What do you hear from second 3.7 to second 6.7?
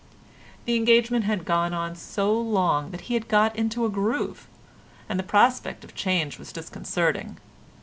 a groove, and the prospect of change was